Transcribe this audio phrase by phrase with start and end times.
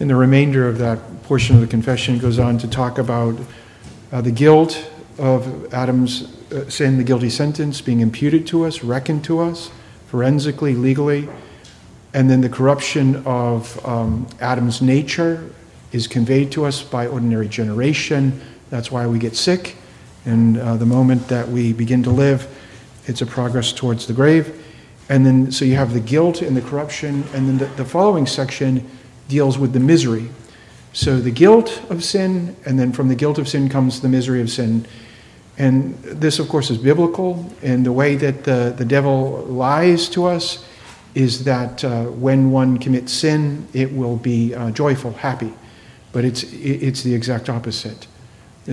[0.00, 3.36] And the remainder of that portion of the confession goes on to talk about
[4.12, 9.24] uh, the guilt of Adam's uh, sin, the guilty sentence being imputed to us, reckoned
[9.24, 9.70] to us,
[10.06, 11.28] forensically, legally,
[12.14, 15.50] and then the corruption of um, Adam's nature
[15.92, 18.40] is conveyed to us by ordinary generation.
[18.70, 19.76] That's why we get sick.
[20.24, 22.46] And uh, the moment that we begin to live,
[23.06, 24.64] it's a progress towards the grave.
[25.08, 27.24] And then, so you have the guilt and the corruption.
[27.34, 28.88] And then the, the following section
[29.28, 30.28] deals with the misery.
[30.92, 34.40] So the guilt of sin, and then from the guilt of sin comes the misery
[34.40, 34.86] of sin.
[35.58, 37.50] And this, of course, is biblical.
[37.62, 40.64] And the way that the, the devil lies to us
[41.14, 45.52] is that uh, when one commits sin, it will be uh, joyful, happy.
[46.12, 48.06] But it's, it's the exact opposite.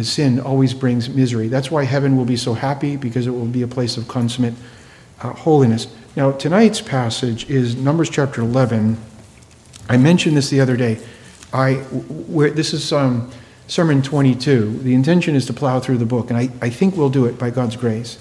[0.01, 1.47] Sin always brings misery.
[1.47, 4.53] That's why heaven will be so happy, because it will be a place of consummate
[5.21, 5.87] uh, holiness.
[6.15, 8.97] Now, tonight's passage is Numbers chapter 11.
[9.87, 10.99] I mentioned this the other day.
[11.53, 13.31] I, where, this is um,
[13.67, 14.79] Sermon 22.
[14.79, 17.37] The intention is to plow through the book, and I, I think we'll do it
[17.37, 18.17] by God's grace.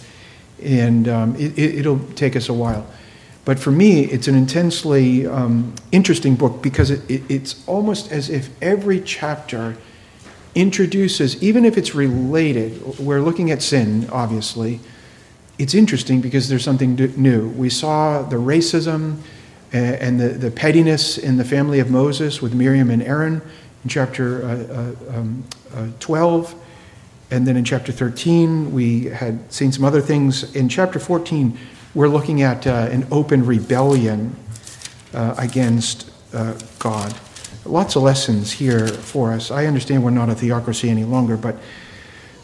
[0.62, 2.86] And um, it, it'll take us a while.
[3.44, 8.30] But for me, it's an intensely um, interesting book because it, it, it's almost as
[8.30, 9.76] if every chapter
[10.54, 14.80] introduces, even if it's related, we're looking at sin, obviously.
[15.58, 17.48] It's interesting because there's something new.
[17.48, 19.18] We saw the racism
[19.74, 23.42] and the, the pettiness in the family of Moses with Miriam and Aaron
[23.82, 25.44] in chapter uh, uh, um,
[25.74, 26.54] uh, 12.
[27.30, 30.54] And then in chapter 13, we had seen some other things.
[30.54, 31.58] In chapter 14,
[31.94, 34.36] we're looking at uh, an open rebellion
[35.12, 37.14] uh, against uh, God.
[37.64, 39.50] Lots of lessons here for us.
[39.50, 41.56] I understand we're not a theocracy any longer, but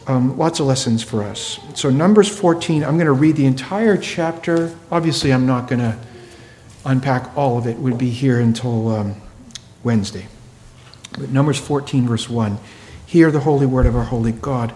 [0.07, 1.61] um, lots of lessons for us.
[1.75, 4.75] So, Numbers 14, I'm going to read the entire chapter.
[4.91, 5.97] Obviously, I'm not going to
[6.85, 9.17] unpack all of it, would be here until um,
[9.83, 10.27] Wednesday.
[11.13, 12.59] But Numbers 14, verse 1
[13.07, 14.73] Hear the holy word of our holy God.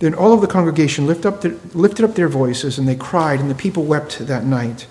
[0.00, 3.50] Then all of the congregation lift up lifted up their voices, and they cried, and
[3.50, 4.86] the people wept that night.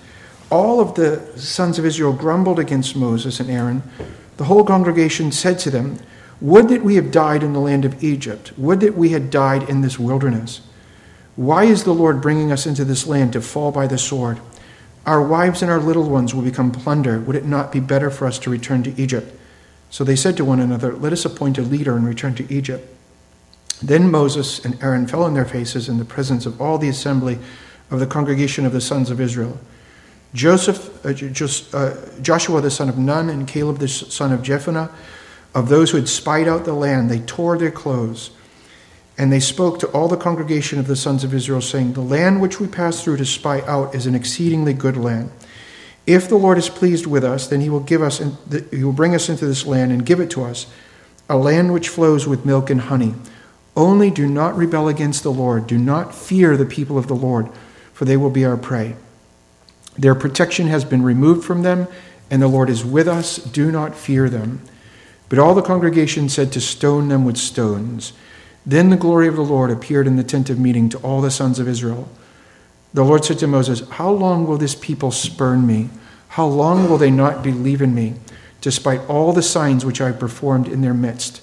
[0.50, 3.84] All of the sons of Israel grumbled against Moses and Aaron.
[4.38, 5.98] The whole congregation said to them,
[6.42, 8.58] Would that we had died in the land of Egypt!
[8.58, 10.62] Would that we had died in this wilderness!
[11.36, 14.40] Why is the Lord bringing us into this land to fall by the sword?
[15.06, 17.20] Our wives and our little ones will become plunder.
[17.20, 19.38] Would it not be better for us to return to Egypt?
[19.90, 22.88] So they said to one another, Let us appoint a leader and return to Egypt.
[23.82, 27.38] Then Moses and Aaron fell on their faces in the presence of all the assembly
[27.92, 29.60] of the congregation of the sons of Israel.
[30.34, 34.90] Joseph, uh, uh, Joshua the son of Nun and Caleb the son of Jephunneh,
[35.54, 38.32] of those who had spied out the land, they tore their clothes.
[39.18, 42.42] And they spoke to all the congregation of the sons of Israel, saying, The land
[42.42, 45.32] which we passed through to spy out is an exceedingly good land.
[46.08, 48.22] If the Lord is pleased with us, then he will give us,
[48.72, 50.68] he will bring us into this land and give it to us,
[51.30, 53.14] a land which flows with milk and honey
[53.76, 55.68] only do not rebel against the Lord.
[55.68, 57.50] Do not fear the people of the Lord,
[57.92, 58.96] for they will be our prey.
[59.98, 61.88] Their protection has been removed from them,
[62.30, 63.38] and the Lord is with us.
[63.38, 64.62] Do not fear them.
[65.30, 68.14] But all the congregation said to stone them with stones.
[68.66, 71.32] Then the glory of the Lord appeared in the tent of meeting to all the
[71.32, 72.08] sons of Israel.
[72.94, 75.90] The Lord said to Moses, How long will this people spurn me?
[76.30, 78.16] How long will they not believe in me,
[78.62, 81.42] despite all the signs which I have performed in their midst?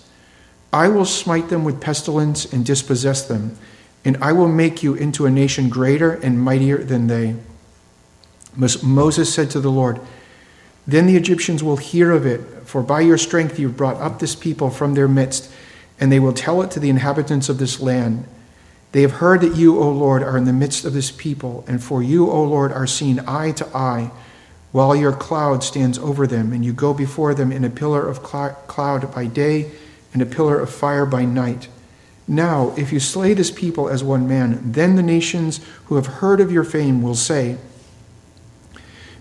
[0.73, 3.57] I will smite them with pestilence and dispossess them,
[4.05, 7.37] and I will make you into a nation greater and mightier than they.
[8.83, 10.01] Moses said to the Lord,
[10.87, 14.19] Then the Egyptians will hear of it, for by your strength you have brought up
[14.19, 15.51] this people from their midst,
[16.01, 18.27] and they will tell it to the inhabitants of this land.
[18.93, 21.83] They have heard that you, O Lord, are in the midst of this people, and
[21.83, 24.11] for you, O Lord, are seen eye to eye,
[24.73, 28.23] while your cloud stands over them, and you go before them in a pillar of
[28.23, 29.71] cloud by day
[30.13, 31.69] and a pillar of fire by night.
[32.27, 36.41] Now, if you slay this people as one man, then the nations who have heard
[36.41, 37.59] of your fame will say,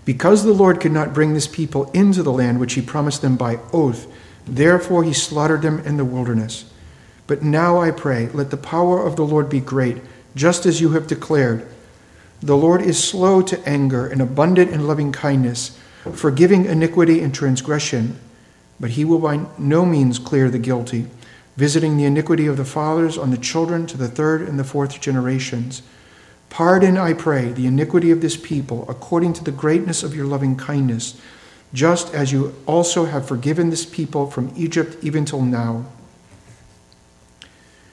[0.04, 3.36] Because the Lord could not bring this people into the land which he promised them
[3.36, 4.06] by oath,
[4.46, 6.69] therefore he slaughtered them in the wilderness.
[7.30, 9.98] But now I pray, let the power of the Lord be great,
[10.34, 11.64] just as you have declared.
[12.42, 15.78] The Lord is slow to anger and abundant in loving kindness,
[16.12, 18.18] forgiving iniquity and transgression
[18.80, 21.06] but he will by no means clear the guilty,
[21.56, 25.00] visiting the iniquity of the fathers on the children to the third and the fourth
[25.00, 25.82] generations.
[26.48, 30.56] Pardon, I pray, the iniquity of this people according to the greatness of your loving
[30.56, 31.20] kindness,
[31.74, 35.84] just as you also have forgiven this people from Egypt even till now.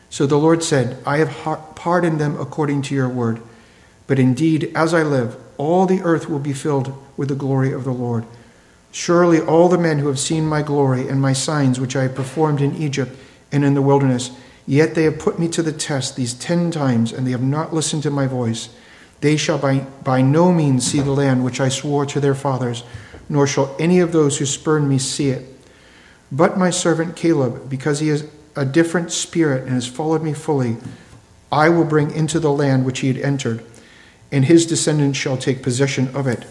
[0.09, 3.41] So the Lord said, I have pardoned them according to your word.
[4.07, 7.83] But indeed, as I live, all the earth will be filled with the glory of
[7.83, 8.25] the Lord
[8.97, 12.15] Surely all the men who have seen my glory and my signs which I have
[12.15, 13.15] performed in Egypt
[13.51, 14.31] and in the wilderness,
[14.65, 17.73] yet they have put me to the test these ten times, and they have not
[17.73, 18.69] listened to my voice.
[19.21, 22.83] They shall by, by no means see the land which I swore to their fathers,
[23.29, 25.45] nor shall any of those who spurn me see it.
[26.31, 28.23] But my servant Caleb, because he has
[28.57, 30.77] a different spirit and has followed me fully,
[31.51, 33.63] I will bring into the land which he had entered,
[34.31, 36.45] and his descendants shall take possession of it.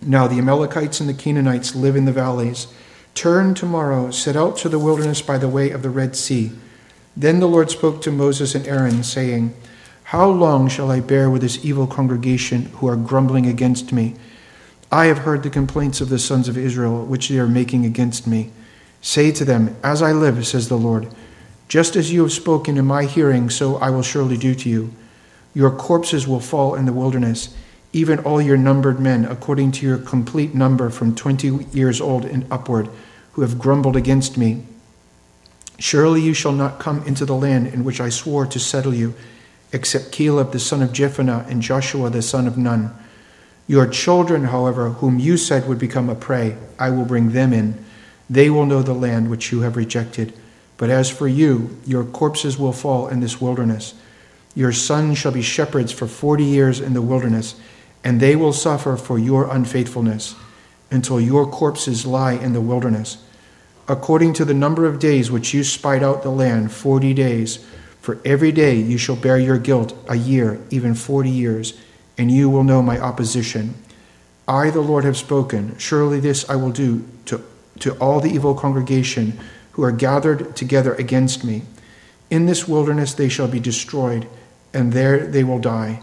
[0.00, 2.68] Now the Amalekites and the Canaanites live in the valleys.
[3.14, 6.52] Turn tomorrow, set out to the wilderness by the way of the Red Sea.
[7.16, 9.54] Then the Lord spoke to Moses and Aaron, saying,
[10.04, 14.14] How long shall I bear with this evil congregation who are grumbling against me?
[14.90, 18.26] I have heard the complaints of the sons of Israel, which they are making against
[18.26, 18.50] me.
[19.04, 21.08] Say to them, As I live, says the Lord,
[21.68, 24.92] just as you have spoken in my hearing, so I will surely do to you.
[25.52, 27.54] Your corpses will fall in the wilderness
[27.94, 32.44] even all your numbered men, according to your complete number from twenty years old and
[32.50, 32.88] upward,
[33.32, 34.64] who have grumbled against me.
[35.78, 39.14] Surely you shall not come into the land in which I swore to settle you,
[39.72, 42.90] except Caleb the son of Jephunneh and Joshua the son of Nun.
[43.68, 47.84] Your children, however, whom you said would become a prey, I will bring them in.
[48.28, 50.32] They will know the land which you have rejected.
[50.76, 53.94] But as for you, your corpses will fall in this wilderness.
[54.54, 57.54] Your sons shall be shepherds for forty years in the wilderness
[58.04, 60.36] and they will suffer for your unfaithfulness
[60.90, 63.16] until your corpses lie in the wilderness.
[63.88, 67.64] According to the number of days which you spied out the land, forty days,
[68.00, 71.72] for every day you shall bear your guilt a year, even forty years,
[72.18, 73.74] and you will know my opposition.
[74.46, 75.76] I, the Lord, have spoken.
[75.78, 77.42] Surely this I will do to,
[77.80, 79.38] to all the evil congregation
[79.72, 81.62] who are gathered together against me.
[82.30, 84.28] In this wilderness they shall be destroyed,
[84.72, 86.00] and there they will die.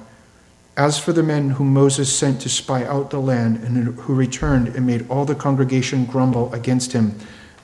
[0.77, 4.69] As for the men whom Moses sent to spy out the land, and who returned
[4.69, 7.15] and made all the congregation grumble against him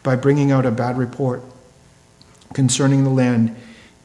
[0.03, 1.43] by bringing out a bad report
[2.53, 3.55] concerning the land,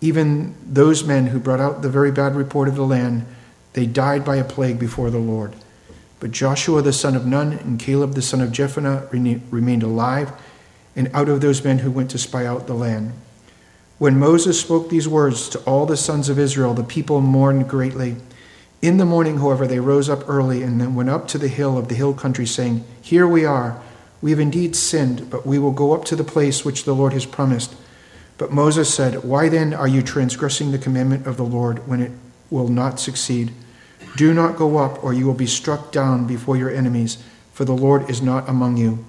[0.01, 3.25] even those men who brought out the very bad report of the land,
[3.73, 5.55] they died by a plague before the Lord.
[6.23, 9.11] But Joshua the son of Nun and Caleb the son of Jephunneh
[9.51, 10.31] remained alive,
[10.95, 13.13] and out of those men who went to spy out the land.
[13.99, 18.19] When Moses spoke these words to all the sons of Israel, the people mourned greatly.
[18.81, 21.77] In the morning, however, they rose up early and then went up to the hill
[21.77, 23.83] of the hill country, saying, Here we are.
[24.21, 27.15] We have indeed sinned, but we will go up to the place which the Lord
[27.15, 27.75] has promised.
[28.39, 32.13] But Moses said, Why then are you transgressing the commandment of the Lord when it
[32.49, 33.51] will not succeed?
[34.17, 37.23] Do not go up, or you will be struck down before your enemies,
[37.53, 39.05] for the Lord is not among you.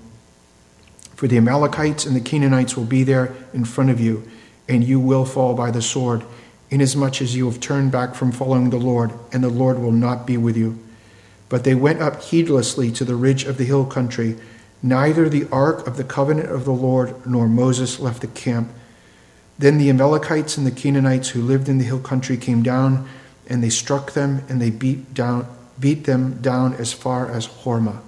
[1.16, 4.30] For the Amalekites and the Canaanites will be there in front of you,
[4.68, 6.24] and you will fall by the sword
[6.74, 10.26] inasmuch as you have turned back from following the Lord, and the Lord will not
[10.26, 10.80] be with you.
[11.48, 14.38] But they went up heedlessly to the ridge of the hill country.
[14.82, 18.72] Neither the ark of the covenant of the Lord nor Moses left the camp.
[19.60, 23.08] Then the Amalekites and the Canaanites who lived in the hill country came down,
[23.48, 25.48] and they struck them, and they beat down
[25.80, 28.00] beat them down as far as Hormah.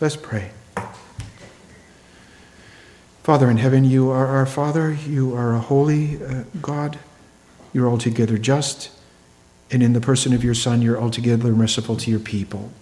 [0.00, 0.50] Let's pray.
[3.22, 4.92] Father in heaven, you are our Father.
[4.92, 6.98] You are a holy uh, God.
[7.72, 8.90] You're altogether just.
[9.70, 12.72] And in the person of your Son, you're altogether merciful to your people.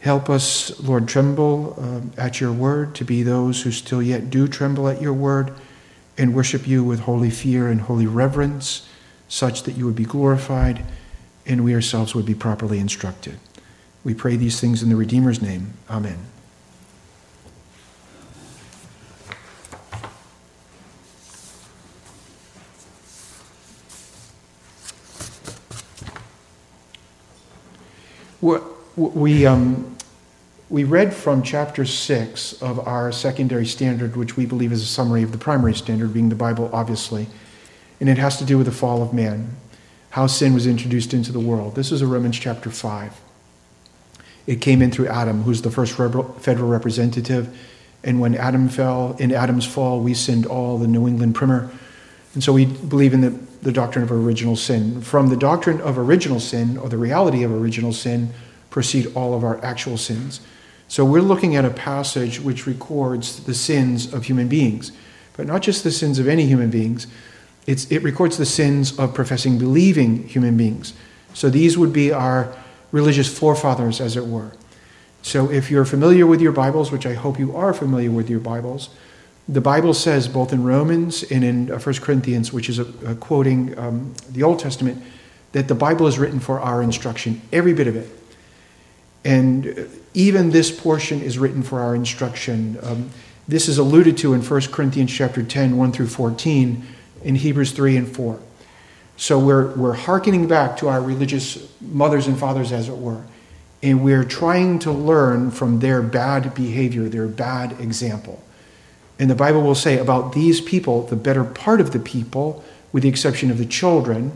[0.00, 1.74] Help us, Lord, tremble
[2.16, 5.52] uh, at your word, to be those who still yet do tremble at your word
[6.18, 8.88] and worship you with holy fear and holy reverence,
[9.28, 10.84] such that you would be glorified
[11.46, 13.38] and we ourselves would be properly instructed.
[14.04, 15.74] We pray these things in the Redeemer's name.
[15.88, 16.18] Amen.
[28.98, 29.97] We, um,
[30.70, 35.22] we read from chapter 6 of our secondary standard, which we believe is a summary
[35.22, 37.26] of the primary standard, being the Bible, obviously.
[38.00, 39.56] And it has to do with the fall of man,
[40.10, 41.74] how sin was introduced into the world.
[41.74, 43.20] This is a Romans chapter 5.
[44.46, 47.56] It came in through Adam, who's the first federal representative.
[48.04, 51.70] And when Adam fell, in Adam's fall, we sinned all, the New England primer.
[52.34, 55.00] And so we believe in the the doctrine of original sin.
[55.00, 58.32] From the doctrine of original sin, or the reality of original sin,
[58.70, 60.40] proceed all of our actual sins.
[60.88, 64.90] So we're looking at a passage which records the sins of human beings,
[65.36, 67.06] but not just the sins of any human beings.
[67.66, 70.94] It's, it records the sins of professing, believing human beings.
[71.34, 72.56] So these would be our
[72.90, 74.52] religious forefathers, as it were.
[75.20, 78.40] So if you're familiar with your Bibles, which I hope you are familiar with your
[78.40, 78.88] Bibles,
[79.46, 83.14] the Bible says, both in Romans and in 1 uh, Corinthians, which is a, a
[83.14, 85.02] quoting um, the Old Testament,
[85.52, 88.08] that the Bible is written for our instruction, every bit of it.
[89.28, 92.78] And even this portion is written for our instruction.
[92.82, 93.10] Um,
[93.46, 96.86] this is alluded to in 1 Corinthians chapter 10, 1 through 14,
[97.24, 98.40] in Hebrews 3 and 4.
[99.18, 103.22] So we're, we're hearkening back to our religious mothers and fathers, as it were,
[103.82, 108.42] and we're trying to learn from their bad behavior, their bad example.
[109.18, 113.02] And the Bible will say about these people, the better part of the people, with
[113.02, 114.32] the exception of the children,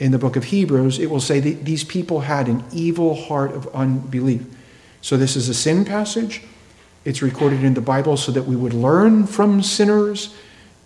[0.00, 3.52] in the book of Hebrews, it will say that these people had an evil heart
[3.52, 4.42] of unbelief.
[5.02, 6.42] So this is a sin passage.
[7.04, 10.34] It's recorded in the Bible so that we would learn from sinners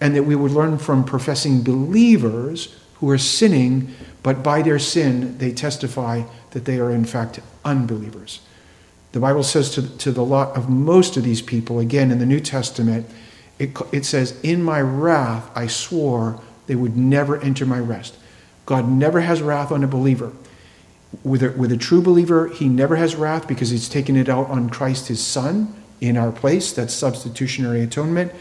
[0.01, 3.95] and that we would learn from professing believers who are sinning,
[4.25, 8.41] but by their sin, they testify that they are in fact unbelievers.
[9.13, 12.27] The Bible says to, to the lot of most of these people, again in the
[12.27, 13.07] New Testament,
[13.61, 18.17] it, it says, In my wrath I swore they would never enter my rest.
[18.67, 20.33] God never has wrath on a believer.
[21.23, 24.49] With a, with a true believer, he never has wrath because he's taken it out
[24.51, 26.73] on Christ his Son in our place.
[26.73, 28.33] That's substitutionary atonement.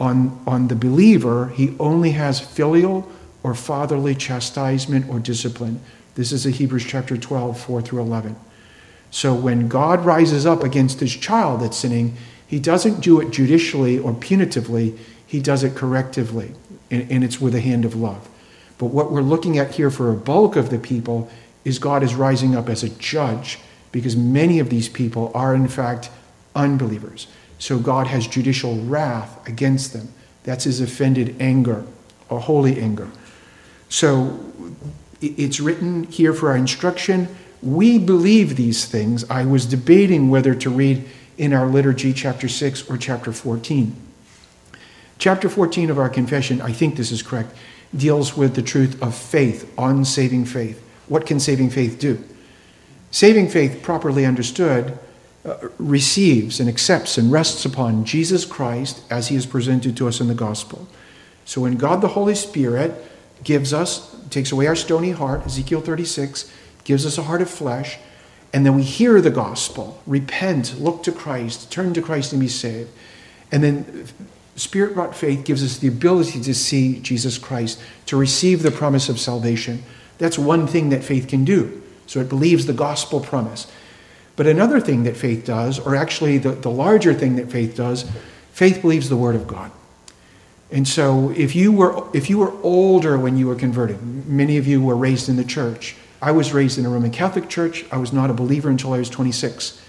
[0.00, 3.10] On, on the believer, he only has filial
[3.42, 5.80] or fatherly chastisement or discipline.
[6.14, 8.36] This is Hebrews chapter 12, 4 through 11.
[9.10, 12.16] So when God rises up against his child that's sinning,
[12.46, 16.54] he doesn't do it judicially or punitively, he does it correctively,
[16.90, 18.28] and, and it's with a hand of love.
[18.78, 21.30] But what we're looking at here for a bulk of the people
[21.64, 23.58] is God is rising up as a judge
[23.92, 26.10] because many of these people are, in fact,
[26.54, 27.26] unbelievers.
[27.58, 30.08] So God has judicial wrath against them.
[30.42, 31.84] That's his offended anger,
[32.30, 33.08] a holy anger.
[33.88, 34.38] So
[35.20, 37.28] it's written here for our instruction.
[37.62, 39.28] We believe these things.
[39.30, 43.94] I was debating whether to read in our liturgy chapter 6 or chapter 14.
[45.18, 47.54] Chapter 14 of our confession, I think this is correct,
[47.96, 50.82] deals with the truth of faith, on saving faith.
[51.08, 52.22] What can saving faith do?
[53.10, 54.98] Saving faith, properly understood,
[55.44, 60.20] uh, receives and accepts and rests upon Jesus Christ as he is presented to us
[60.20, 60.88] in the gospel.
[61.44, 62.94] So when God the Holy Spirit
[63.42, 66.50] gives us, takes away our stony heart, Ezekiel 36,
[66.84, 67.98] gives us a heart of flesh,
[68.52, 72.48] and then we hear the gospel, repent, look to Christ, turn to Christ and be
[72.48, 72.90] saved.
[73.52, 74.06] And then
[74.56, 79.08] Spirit brought faith gives us the ability to see Jesus Christ, to receive the promise
[79.08, 79.82] of salvation.
[80.18, 81.82] That's one thing that faith can do.
[82.06, 83.70] So it believes the gospel promise.
[84.36, 88.08] But another thing that faith does, or actually the, the larger thing that faith does,
[88.52, 89.70] faith believes the word of God.
[90.70, 94.66] And so if you were if you were older when you were converted, many of
[94.66, 95.96] you were raised in the church.
[96.20, 97.84] I was raised in a Roman Catholic church.
[97.92, 99.80] I was not a believer until I was 26.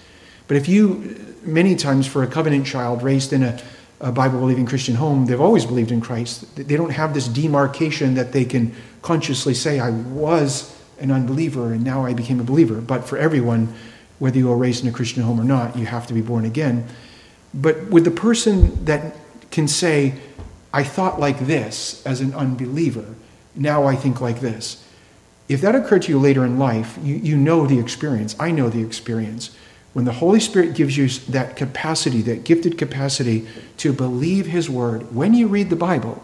[0.46, 3.60] But if you many times for a covenant child raised in a
[4.00, 6.54] a Bible believing Christian home, they've always believed in Christ.
[6.56, 11.84] They don't have this demarcation that they can consciously say, I was an unbeliever and
[11.84, 12.80] now I became a believer.
[12.80, 13.74] But for everyone,
[14.18, 16.44] whether you were raised in a Christian home or not, you have to be born
[16.44, 16.86] again.
[17.54, 19.16] But with the person that
[19.50, 20.14] can say,
[20.72, 23.14] I thought like this as an unbeliever,
[23.54, 24.84] now I think like this.
[25.48, 28.36] If that occurred to you later in life, you, you know the experience.
[28.38, 29.56] I know the experience
[29.96, 33.46] when the Holy Spirit gives you that capacity, that gifted capacity
[33.78, 36.22] to believe His Word, when you read the Bible,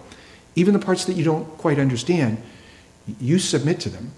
[0.55, 2.37] even the parts that you don't quite understand,
[3.19, 4.13] you submit to them.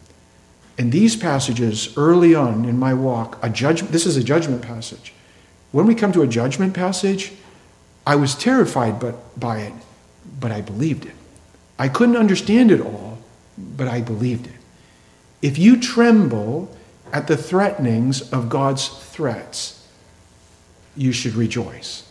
[0.77, 5.15] And these passages early on in my walk, a judgment, this is a judgment passage.
[5.71, 7.31] When we come to a judgment passage,
[8.05, 9.73] I was terrified but, by it,
[10.41, 11.15] but I believed it.
[11.79, 13.19] I couldn't understand it all,
[13.57, 14.57] but I believed it.
[15.43, 16.74] If you tremble
[17.15, 19.87] at the threatenings of God's threats,
[20.97, 22.03] you should rejoice.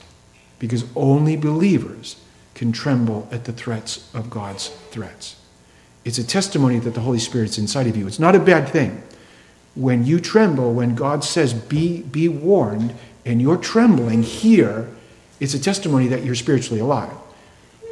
[0.60, 2.16] Because only believers
[2.56, 5.36] can tremble at the threats of God's threats.
[6.06, 8.08] It's a testimony that the Holy Spirit's inside of you.
[8.08, 9.04] It's not a bad thing.
[9.76, 12.96] When you tremble, when God says, be, be warned,
[13.26, 14.90] and you're trembling here,
[15.42, 17.12] it's a testimony that you're spiritually alive.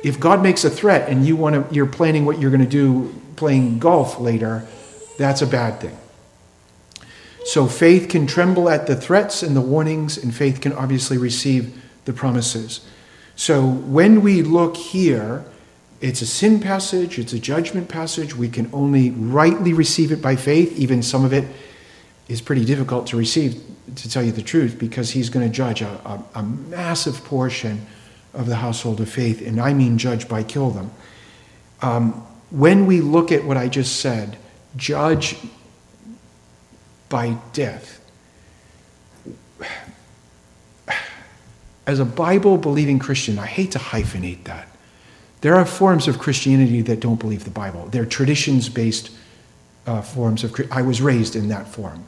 [0.01, 2.69] If God makes a threat and you want to, you're planning what you're going to
[2.69, 4.65] do playing golf later,
[5.17, 5.97] that's a bad thing.
[7.45, 11.81] So faith can tremble at the threats and the warnings, and faith can obviously receive
[12.05, 12.81] the promises.
[13.35, 15.43] So when we look here,
[16.01, 18.35] it's a sin passage, it's a judgment passage.
[18.35, 20.77] We can only rightly receive it by faith.
[20.77, 21.47] Even some of it
[22.27, 23.61] is pretty difficult to receive,
[23.95, 27.85] to tell you the truth, because he's going to judge a, a, a massive portion
[28.33, 30.91] of the household of faith, and I mean judge by kill them.
[31.81, 32.13] Um,
[32.49, 34.37] when we look at what I just said,
[34.75, 35.35] judge
[37.11, 38.01] by death.
[41.85, 44.67] As a Bible believing Christian, I hate to hyphenate that.
[45.41, 47.87] There are forms of Christianity that don't believe the Bible.
[47.87, 49.11] They're traditions based
[49.85, 50.55] uh, forms of.
[50.71, 52.05] I was raised in that form.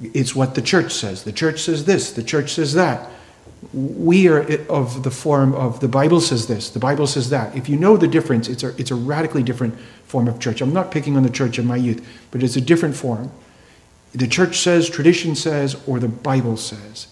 [0.00, 1.24] It's what the church says.
[1.24, 3.08] The church says this, the church says that.
[3.72, 7.56] We are of the form of the Bible says this, the Bible says that.
[7.56, 10.60] If you know the difference, it's a, it's a radically different form of church.
[10.60, 13.30] I'm not picking on the church in my youth, but it's a different form.
[14.16, 17.06] The church says, tradition says, or the Bible says.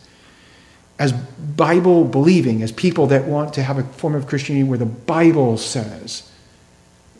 [0.98, 4.86] As Bible believing, as people that want to have a form of Christianity where the
[4.86, 6.30] Bible says,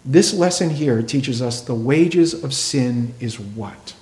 [0.03, 3.95] this lesson here teaches us the wages of sin is what?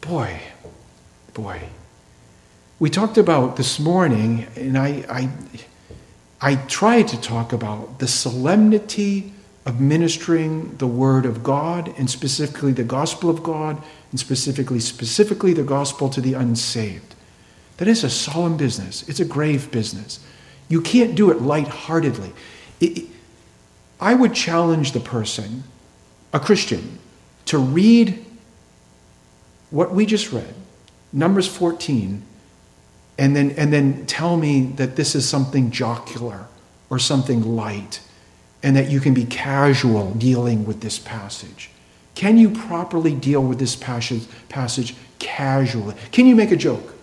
[0.00, 0.40] Boy,
[1.32, 1.68] boy.
[2.80, 5.30] We talked about this morning, and I, I,
[6.40, 9.32] I tried to talk about the solemnity
[9.64, 15.52] of ministering the word of God and specifically the gospel of God and specifically specifically
[15.52, 17.14] the gospel to the unsaved.
[17.76, 19.08] That is a solemn business.
[19.08, 20.20] It's a grave business.
[20.68, 22.32] You can't do it lightheartedly.
[22.80, 23.06] It,
[24.00, 25.62] I would challenge the person,
[26.32, 26.98] a Christian,
[27.46, 28.24] to read
[29.70, 30.54] what we just read,
[31.12, 32.22] Numbers 14,
[33.18, 36.46] and then, and then tell me that this is something jocular
[36.90, 38.00] or something light
[38.62, 41.70] and that you can be casual dealing with this passage.
[42.14, 45.94] Can you properly deal with this passage, passage casually?
[46.12, 46.94] Can you make a joke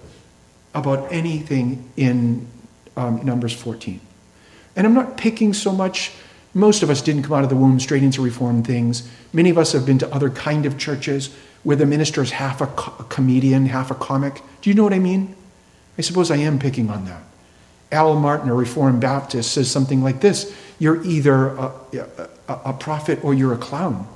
[0.73, 2.47] about anything in
[2.95, 3.99] um, Numbers 14?
[4.75, 6.11] And I'm not picking so much,
[6.53, 9.09] most of us didn't come out of the womb straight into Reformed things.
[9.33, 12.61] Many of us have been to other kind of churches where the minister is half
[12.61, 14.41] a, co- a comedian, half a comic.
[14.61, 15.35] Do you know what I mean?
[15.97, 17.21] I suppose I am picking on that.
[17.91, 21.71] Al Martin, a Reformed Baptist, says something like this You're either a,
[22.47, 24.07] a, a prophet or you're a clown.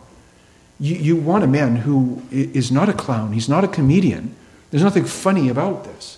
[0.79, 4.35] You, you want a man who is not a clown, he's not a comedian.
[4.71, 6.17] There's nothing funny about this.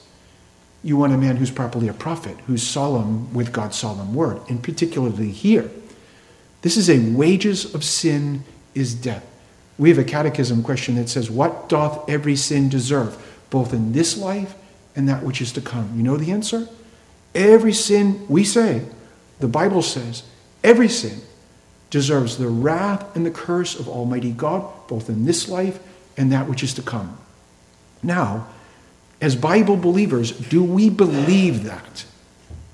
[0.81, 4.63] You want a man who's properly a prophet, who's solemn with God's solemn word, and
[4.63, 5.69] particularly here.
[6.62, 8.43] This is a wages of sin
[8.74, 9.25] is death.
[9.77, 14.17] We have a catechism question that says, What doth every sin deserve, both in this
[14.17, 14.55] life
[14.95, 15.91] and that which is to come?
[15.95, 16.69] You know the answer?
[17.35, 18.81] Every sin, we say,
[19.39, 20.24] the Bible says,
[20.63, 21.21] every sin
[21.89, 25.79] deserves the wrath and the curse of Almighty God, both in this life
[26.17, 27.17] and that which is to come.
[28.01, 28.48] Now,
[29.21, 32.05] as Bible believers, do we believe that?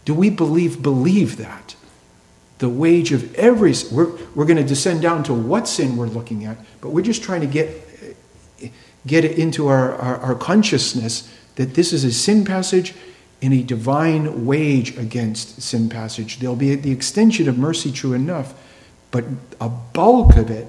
[0.05, 1.75] Do we believe believe that?
[2.59, 6.45] The wage of every we're, we're going to descend down to what sin we're looking
[6.45, 7.87] at, but we're just trying to get
[9.07, 12.93] get it into our, our, our consciousness that this is a sin passage
[13.41, 16.39] in a divine wage against sin passage.
[16.39, 18.53] There'll be the extension of mercy, true enough,
[19.09, 19.25] but
[19.59, 20.67] a bulk of it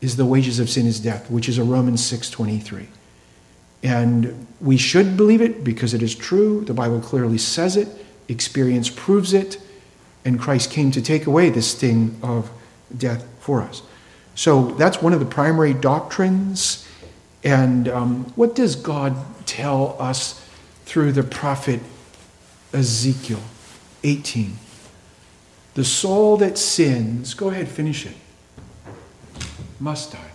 [0.00, 2.88] is the wages of sin is death, which is a Romans 6:23.
[3.82, 6.64] And we should believe it because it is true.
[6.64, 7.88] The Bible clearly says it,
[8.28, 9.58] experience proves it,
[10.24, 12.50] and Christ came to take away this sting of
[12.96, 13.82] death for us.
[14.34, 16.86] So that's one of the primary doctrines.
[17.42, 20.42] And um, what does God tell us
[20.90, 21.78] through the prophet
[22.72, 23.38] Ezekiel
[24.02, 24.58] 18.
[25.74, 28.16] The soul that sins, go ahead, finish it,
[29.78, 30.32] must die.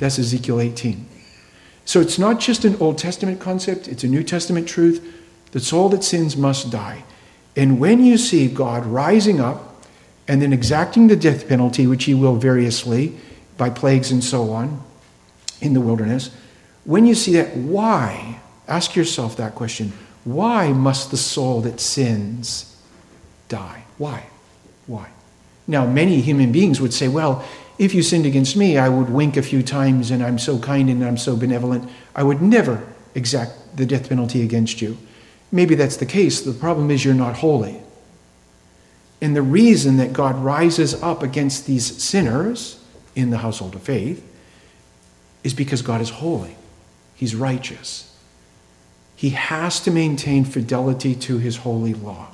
[0.00, 1.08] That's Ezekiel 18.
[1.84, 5.14] So it's not just an Old Testament concept, it's a New Testament truth.
[5.52, 7.04] The soul that sins must die.
[7.54, 9.86] And when you see God rising up
[10.26, 13.16] and then exacting the death penalty, which he will variously
[13.56, 14.82] by plagues and so on
[15.60, 16.34] in the wilderness,
[16.84, 18.40] when you see that, why?
[18.68, 19.92] Ask yourself that question.
[20.24, 22.76] Why must the soul that sins
[23.48, 23.84] die?
[23.96, 24.26] Why?
[24.86, 25.08] Why?
[25.66, 27.44] Now, many human beings would say, well,
[27.78, 30.90] if you sinned against me, I would wink a few times and I'm so kind
[30.90, 31.88] and I'm so benevolent.
[32.14, 34.98] I would never exact the death penalty against you.
[35.50, 36.42] Maybe that's the case.
[36.42, 37.80] The problem is you're not holy.
[39.22, 44.24] And the reason that God rises up against these sinners in the household of faith
[45.42, 46.56] is because God is holy,
[47.14, 48.07] He's righteous
[49.18, 52.28] he has to maintain fidelity to his holy law.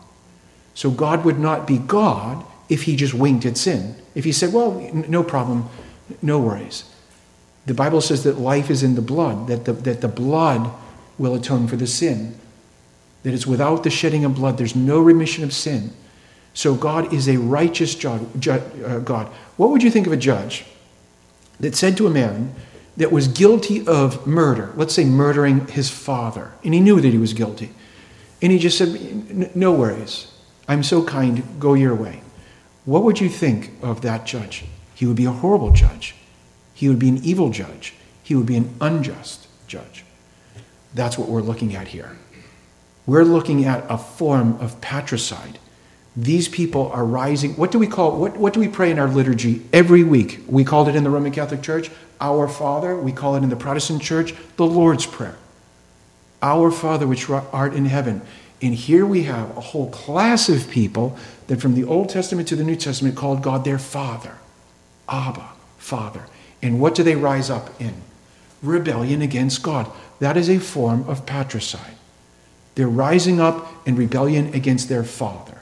[0.75, 3.97] So God would not be God if he just winked at sin.
[4.15, 5.71] If he said, well, no problem,
[6.21, 6.85] no worries.
[7.65, 10.71] The Bible says that life is in the blood, that the, that the blood
[11.17, 12.39] will atone for the sin,
[13.23, 15.91] that it's without the shedding of blood, there's no remission of sin.
[16.53, 18.19] So God is a righteous uh,
[19.03, 19.29] God.
[19.57, 20.67] What would you think of a judge
[21.61, 22.55] that said to a man,
[22.97, 27.19] that was guilty of murder, let's say murdering his father, and he knew that he
[27.19, 27.71] was guilty.
[28.41, 30.31] And he just said, No worries.
[30.69, 31.43] I'm so kind.
[31.59, 32.21] Go your way.
[32.85, 34.65] What would you think of that judge?
[34.95, 36.15] He would be a horrible judge.
[36.75, 37.95] He would be an evil judge.
[38.23, 40.05] He would be an unjust judge.
[40.95, 42.17] That's what we're looking at here.
[43.07, 45.59] We're looking at a form of patricide.
[46.17, 47.55] These people are rising.
[47.57, 50.41] What do we call what, what do we pray in our liturgy every week?
[50.47, 52.97] We called it in the Roman Catholic Church, Our Father.
[52.97, 55.37] We call it in the Protestant Church, the Lord's Prayer.
[56.41, 58.23] Our Father which art in heaven.
[58.63, 62.57] And here we have a whole class of people that from the Old Testament to
[62.57, 64.37] the New Testament called God their Father.
[65.09, 65.49] Abba,
[65.79, 66.27] Father.
[66.63, 67.95] And what do they rise up in?
[68.63, 69.91] Rebellion against God.
[70.21, 71.97] That is a form of patricide.
[72.75, 75.61] They're rising up in rebellion against their Father.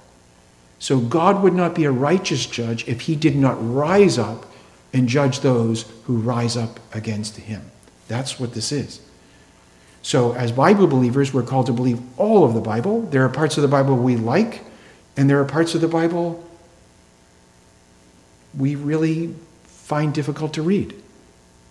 [0.83, 4.47] So God would not be a righteous judge if he did not rise up
[4.93, 7.71] and judge those who rise up against him.
[8.09, 9.01] That's what this is.
[10.03, 13.03] So, as Bible believers, we're called to believe all of the Bible.
[13.03, 14.63] There are parts of the Bible we like,
[15.17, 16.43] and there are parts of the Bible
[18.59, 21.01] we really find difficult to read.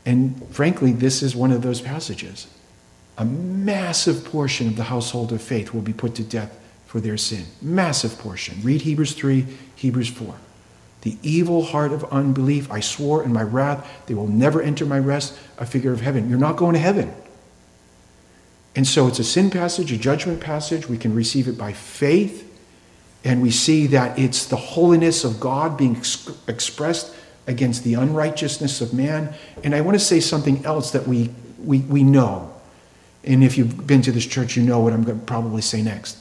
[0.06, 2.47] And frankly, this is one of those passages.
[3.17, 6.58] A massive portion of the household of faith will be put to death
[6.91, 7.45] for their sin.
[7.62, 8.58] Massive portion.
[8.63, 9.45] Read Hebrews 3,
[9.77, 10.36] Hebrews 4.
[11.04, 14.99] The evil heart of unbelief, I swore in my wrath, they will never enter my
[14.99, 16.30] rest, a figure of heaven.
[16.30, 17.13] You're not going to heaven.
[18.75, 20.89] And so it's a sin passage, a judgment passage.
[20.89, 22.45] We can receive it by faith.
[23.23, 27.15] And we see that it's the holiness of God being ex- expressed
[27.47, 29.34] against the unrighteousness of man.
[29.63, 31.30] And I want to say something else that we,
[31.63, 32.54] we, we know.
[33.23, 35.82] And if you've been to this church, you know what I'm going to probably say
[35.82, 36.17] next.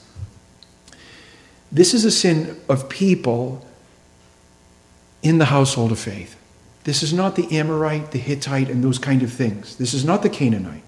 [1.72, 3.64] This is a sin of people
[5.22, 6.36] in the household of faith.
[6.84, 9.76] This is not the Amorite, the Hittite, and those kind of things.
[9.76, 10.82] This is not the Canaanite.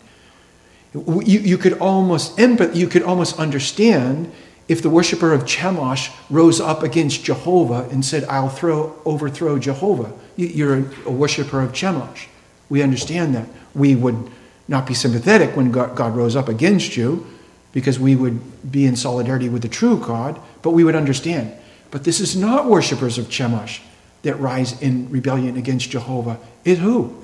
[0.94, 4.32] You, you, could almost empath, you could almost understand
[4.68, 10.12] if the worshiper of Chemosh rose up against Jehovah and said, I'll throw, overthrow Jehovah.
[10.36, 12.26] You're a worshiper of Chemosh.
[12.68, 13.48] We understand that.
[13.74, 14.30] We would
[14.68, 17.26] not be sympathetic when God, God rose up against you
[17.72, 21.52] because we would be in solidarity with the true God, but we would understand.
[21.90, 23.80] But this is not worshippers of Chemosh
[24.22, 26.38] that rise in rebellion against Jehovah.
[26.64, 27.22] It who?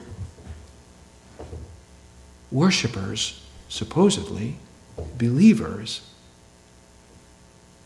[2.51, 4.57] Worshippers supposedly
[5.17, 6.03] believers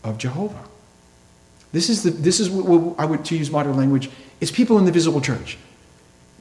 [0.03, 0.63] of Jehovah.
[1.71, 4.85] This is, the, this is what, I would, to use modern language, it's people in
[4.85, 5.57] the visible church.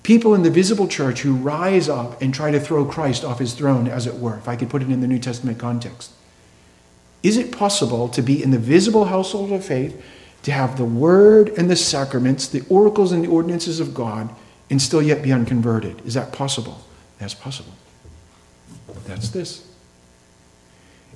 [0.02, 3.54] People in the visible church who rise up and try to throw Christ off his
[3.54, 6.12] throne, as it were, if I could put it in the New Testament context.
[7.22, 10.02] Is it possible to be in the visible household of faith,
[10.42, 14.34] to have the word and the sacraments, the oracles and the ordinances of God,
[14.70, 16.04] and still yet be unconverted?
[16.04, 16.82] Is that possible?
[17.18, 17.72] That's possible.
[19.06, 19.68] That's this.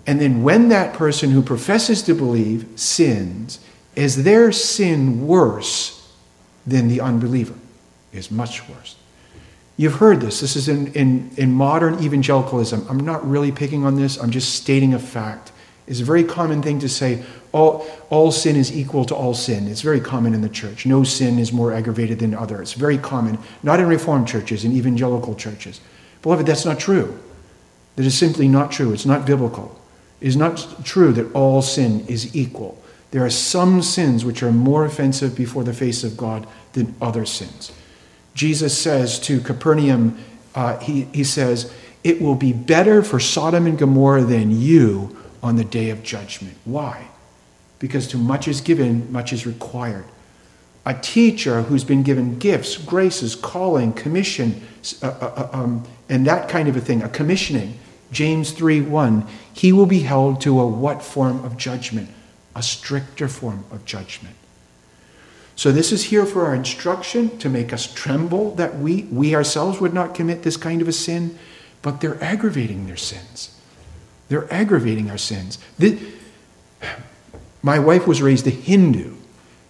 [0.06, 3.58] And then when that person who professes to believe sins,
[3.96, 6.12] is their sin worse
[6.66, 7.54] than the unbeliever?
[8.12, 8.96] Is much worse.
[9.76, 10.40] You've heard this.
[10.40, 12.86] This is in, in, in modern evangelicalism.
[12.88, 15.52] I'm not really picking on this, I'm just stating a fact.
[15.86, 19.68] It's a very common thing to say, all, all sin is equal to all sin.
[19.68, 20.84] It's very common in the church.
[20.84, 22.60] No sin is more aggravated than other.
[22.60, 25.80] It's very common, not in Reformed churches, in evangelical churches.
[26.22, 27.18] Beloved, that's not true.
[27.94, 28.92] That is simply not true.
[28.92, 29.80] It's not biblical.
[30.20, 32.82] It is not true that all sin is equal.
[33.12, 37.24] There are some sins which are more offensive before the face of God than other
[37.24, 37.72] sins.
[38.34, 40.18] Jesus says to Capernaum,
[40.54, 41.72] uh, he, he says,
[42.04, 46.56] It will be better for Sodom and Gomorrah than you on the day of judgment.
[46.64, 47.08] Why?
[47.78, 50.04] Because to much is given, much is required.
[50.84, 54.62] A teacher who's been given gifts, graces, calling, commission,
[55.02, 57.78] uh, uh, uh um, and that kind of a thing, a commissioning,
[58.12, 62.08] James 3 1, he will be held to a what form of judgment?
[62.54, 64.36] A stricter form of judgment.
[65.56, 69.80] So, this is here for our instruction to make us tremble that we, we ourselves
[69.80, 71.38] would not commit this kind of a sin,
[71.80, 73.55] but they're aggravating their sins.
[74.28, 75.58] They're aggravating our sins.
[75.78, 75.98] The,
[77.62, 79.14] my wife was raised a Hindu,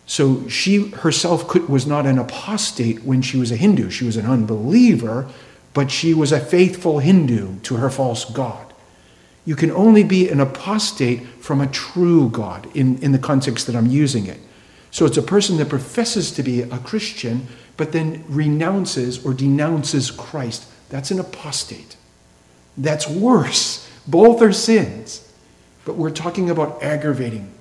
[0.07, 3.90] so she herself could, was not an apostate when she was a Hindu.
[3.90, 5.29] She was an unbeliever,
[5.75, 8.73] but she was a faithful Hindu to her false god.
[9.45, 13.77] You can only be an apostate from a true God in, in the context that
[13.77, 14.40] I'm using it.
[14.90, 20.11] So it's a person that professes to be a Christian, but then renounces or denounces
[20.11, 20.66] Christ.
[20.88, 21.97] That's an apostate.
[22.77, 23.86] That's worse.
[24.07, 25.23] Both are sins.
[25.85, 27.53] But we're talking about aggravating.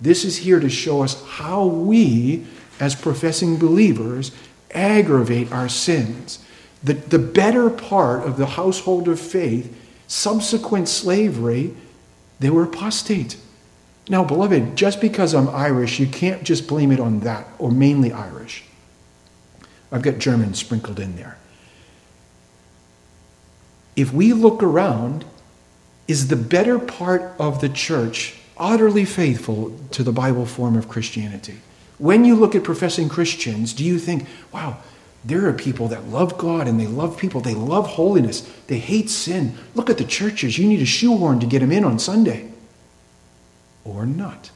[0.00, 2.46] This is here to show us how we,
[2.78, 4.32] as professing believers,
[4.72, 6.38] aggravate our sins
[6.82, 11.74] the, the better part of the household of faith, subsequent slavery,
[12.38, 13.36] they were apostate.
[14.08, 18.12] Now, beloved, just because I'm Irish, you can't just blame it on that, or mainly
[18.12, 18.64] Irish.
[19.92, 21.36] I've got German sprinkled in there.
[23.94, 25.24] If we look around,
[26.10, 31.58] is the better part of the church utterly faithful to the Bible form of Christianity.
[31.98, 34.78] When you look at professing Christians, do you think, wow,
[35.24, 39.08] there are people that love God and they love people, they love holiness, they hate
[39.08, 39.54] sin.
[39.76, 40.58] Look at the churches.
[40.58, 42.50] You need a shoehorn to get them in on Sunday.
[43.84, 44.50] Or not.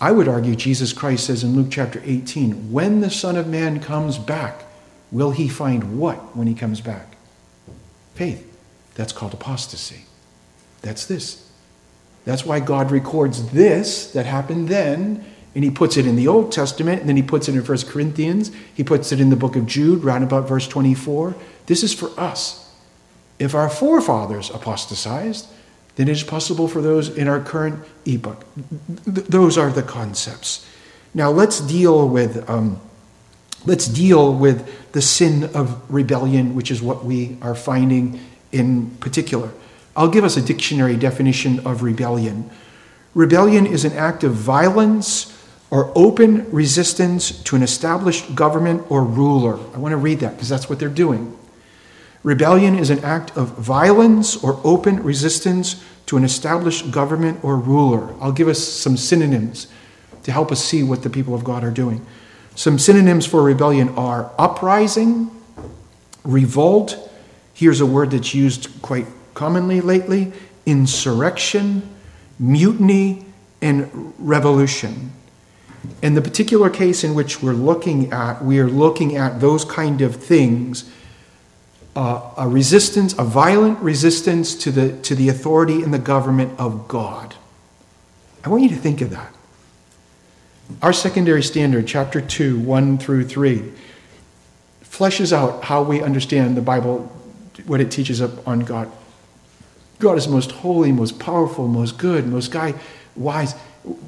[0.00, 3.78] I would argue Jesus Christ says in Luke chapter 18, when the Son of Man
[3.78, 4.64] comes back,
[5.12, 7.16] will he find what when he comes back?
[8.14, 8.53] Faith.
[8.94, 10.06] That's called apostasy.
[10.82, 11.48] That's this.
[12.24, 16.52] That's why God records this that happened then, and he puts it in the Old
[16.52, 19.56] Testament, and then he puts it in 1 Corinthians, he puts it in the book
[19.56, 21.34] of Jude, round about verse 24.
[21.66, 22.72] This is for us.
[23.38, 25.48] If our forefathers apostatized,
[25.96, 28.44] then it is possible for those in our current epoch.
[29.04, 30.66] Th- those are the concepts.
[31.14, 32.80] Now let's deal with um,
[33.64, 38.20] let's deal with the sin of rebellion, which is what we are finding
[38.54, 39.50] in particular.
[39.96, 42.50] I'll give us a dictionary definition of rebellion.
[43.14, 45.30] Rebellion is an act of violence
[45.70, 49.58] or open resistance to an established government or ruler.
[49.74, 51.36] I want to read that because that's what they're doing.
[52.22, 58.14] Rebellion is an act of violence or open resistance to an established government or ruler.
[58.20, 59.68] I'll give us some synonyms
[60.22, 62.04] to help us see what the people of God are doing.
[62.56, 65.30] Some synonyms for rebellion are uprising,
[66.24, 67.10] revolt.
[67.54, 70.32] Here's a word that's used quite commonly lately
[70.66, 71.88] insurrection,
[72.38, 73.24] mutiny,
[73.62, 75.12] and revolution.
[76.02, 80.00] In the particular case in which we're looking at, we are looking at those kind
[80.00, 80.90] of things
[81.96, 86.88] uh, a resistance, a violent resistance to the, to the authority and the government of
[86.88, 87.36] God.
[88.44, 89.32] I want you to think of that.
[90.82, 93.72] Our secondary standard, chapter 2, 1 through 3,
[94.82, 97.10] fleshes out how we understand the Bible,
[97.66, 98.90] what it teaches up on God.
[99.98, 102.74] God is most holy, most powerful, most good, most guy,
[103.16, 103.54] wise.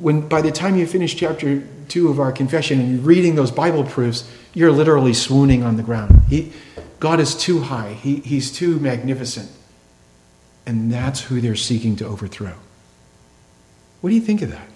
[0.00, 3.50] When by the time you finish chapter 2 of our confession and you're reading those
[3.50, 6.22] Bible proofs, you're literally swooning on the ground.
[6.28, 6.52] He,
[6.98, 9.50] God is too high, he, He's too magnificent.
[10.64, 12.54] And that's who they're seeking to overthrow.
[14.00, 14.68] What do you think of that?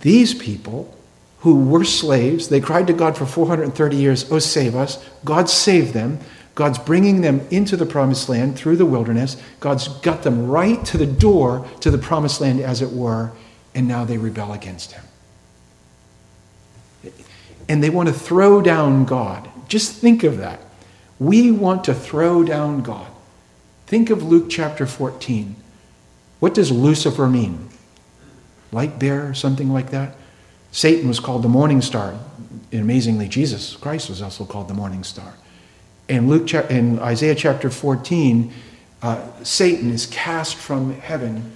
[0.00, 0.95] These people
[1.46, 5.00] who were slaves, they cried to God for 430 years, Oh, save us.
[5.24, 6.18] God saved them.
[6.56, 9.40] God's bringing them into the promised land through the wilderness.
[9.60, 13.30] God's got them right to the door to the promised land, as it were,
[13.76, 15.04] and now they rebel against Him.
[17.68, 19.48] And they want to throw down God.
[19.68, 20.58] Just think of that.
[21.20, 23.06] We want to throw down God.
[23.86, 25.54] Think of Luke chapter 14.
[26.40, 27.68] What does Lucifer mean?
[28.72, 30.16] Light bearer, something like that?
[30.76, 32.14] Satan was called the morning star.
[32.70, 35.32] And amazingly, Jesus Christ was also called the morning star.
[36.06, 38.52] In, Luke, in Isaiah chapter 14,
[39.00, 41.50] uh, Satan is cast from heaven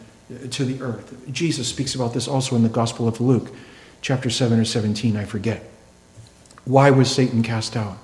[0.52, 1.14] to the earth.
[1.30, 3.50] Jesus speaks about this also in the Gospel of Luke,
[4.00, 5.64] chapter 7 or 17, I forget.
[6.64, 7.98] Why was Satan cast out?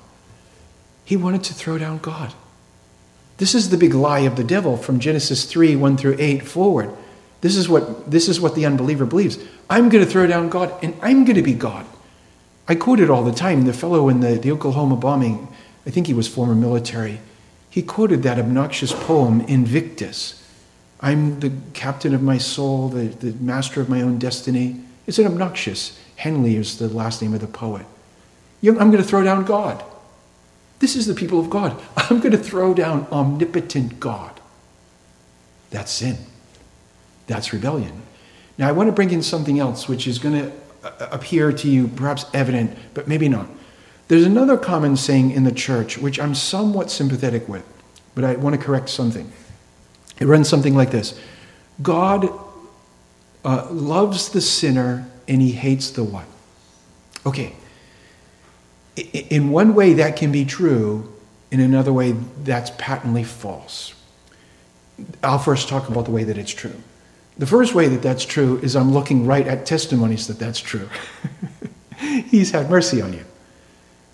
[1.03, 2.35] He wanted to throw down God.
[3.39, 6.95] This is the big lie of the devil from Genesis 3 1 through 8 forward.
[7.41, 9.39] This is what, this is what the unbeliever believes.
[9.69, 11.87] I'm going to throw down God and I'm going to be God.
[12.69, 13.65] I quote it all the time.
[13.65, 15.49] The fellow in the, the Oklahoma bombing,
[15.87, 17.21] I think he was former military,
[17.71, 20.43] he quoted that obnoxious poem, Invictus.
[21.01, 24.81] I'm the captain of my soul, the, the master of my own destiny.
[25.07, 26.01] It's an obnoxious.
[26.17, 27.85] Henley is the last name of the poet.
[28.65, 29.85] I'm going to throw down God.
[30.79, 31.81] This is the people of God.
[31.97, 34.41] I'm going to throw down omnipotent God.
[35.71, 36.17] That's sin.
[37.27, 38.03] That's rebellion.
[38.59, 40.53] Now, I want to bring in something else which is going to
[40.85, 43.49] uh, appear to you perhaps evident, but maybe not.
[44.09, 47.65] There's another common saying in the church which I'm somewhat sympathetic with,
[48.15, 49.31] but I want to correct something.
[50.19, 51.21] It runs something like this
[51.83, 52.29] God
[53.45, 56.25] uh, loves the sinner and he hates the what?
[57.27, 57.57] Okay,
[58.97, 61.13] in one way, that can be true.
[61.51, 62.13] In another way,
[62.43, 63.95] that's patently false.
[65.23, 66.75] I'll first talk about the way that it's true.
[67.39, 70.89] The first way that that's true is I'm looking right at testimonies that that's true.
[71.99, 73.25] He's had mercy on you.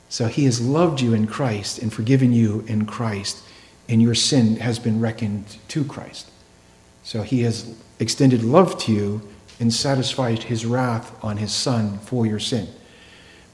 [0.08, 3.42] So he has loved you in Christ and forgiven you in Christ,
[3.88, 6.30] and your sin has been reckoned to Christ.
[7.02, 9.22] So he has extended love to you
[9.58, 12.68] and satisfied his wrath on his son for your sin.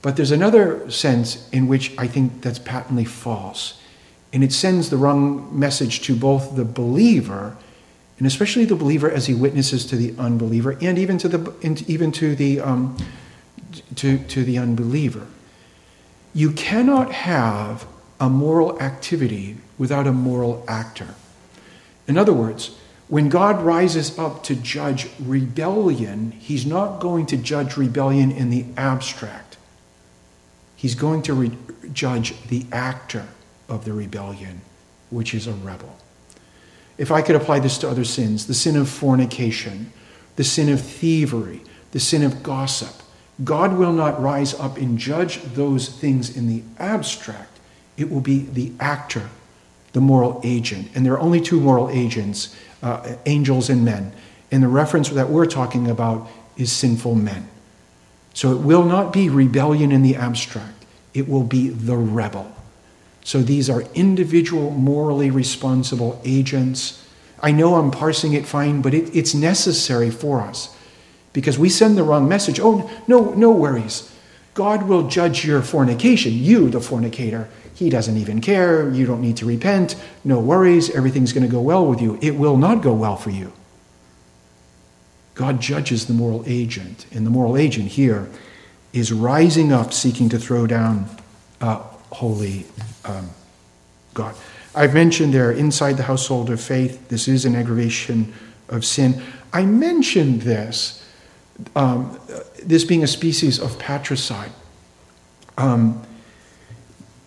[0.02, 3.80] But there's another sense in which I think that's patently false.
[4.32, 7.56] And it sends the wrong message to both the believer,
[8.18, 12.12] and especially the believer as he witnesses to the unbeliever, and even to the, even
[12.12, 12.96] to the, um,
[13.94, 15.26] to, to the unbeliever.
[16.34, 17.86] You cannot have
[18.20, 21.14] a moral activity without a moral actor.
[22.06, 22.76] In other words,
[23.08, 28.66] When God rises up to judge rebellion, he's not going to judge rebellion in the
[28.76, 29.56] abstract.
[30.76, 31.58] He's going to re-
[31.92, 33.26] judge the actor
[33.66, 34.60] of the rebellion,
[35.08, 35.96] which is a rebel.
[36.98, 39.92] If I could apply this to other sins, the sin of fornication,
[40.36, 43.02] the sin of thievery, the sin of gossip,
[43.44, 47.58] God will not rise up and judge those things in the abstract.
[47.96, 49.28] It will be the actor,
[49.92, 50.90] the moral agent.
[50.94, 54.12] And there are only two moral agents uh, angels and men.
[54.50, 57.48] And the reference that we're talking about is sinful men.
[58.34, 60.84] So it will not be rebellion in the abstract,
[61.14, 62.54] it will be the rebel.
[63.28, 67.06] So these are individual, morally responsible agents.
[67.42, 70.74] I know I'm parsing it fine, but it, it's necessary for us
[71.34, 72.58] because we send the wrong message.
[72.58, 74.10] Oh, no, no worries.
[74.54, 77.50] God will judge your fornication, you, the fornicator.
[77.74, 78.88] He doesn't even care.
[78.88, 80.02] You don't need to repent.
[80.24, 80.88] No worries.
[80.88, 82.18] Everything's going to go well with you.
[82.22, 83.52] It will not go well for you.
[85.34, 88.30] God judges the moral agent, and the moral agent here
[88.94, 91.10] is rising up seeking to throw down
[91.60, 92.64] uh, holy
[93.08, 93.30] um,
[94.14, 94.34] God.
[94.74, 98.32] I've mentioned there inside the household of faith, this is an aggravation
[98.68, 99.22] of sin.
[99.52, 101.04] I mentioned this,
[101.74, 102.18] um,
[102.62, 104.52] this being a species of patricide.
[105.56, 106.04] Um,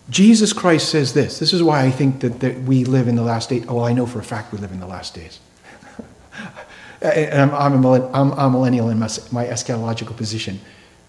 [0.08, 1.38] Jesus Christ says this.
[1.38, 3.64] This is why I think that, that we live in the last days.
[3.68, 5.40] Oh, I know for a fact we live in the last days.
[7.02, 10.60] I'm, I'm, a, I'm, amillennial in my, my eschatological position,